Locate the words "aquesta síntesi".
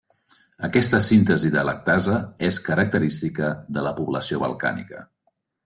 0.67-1.51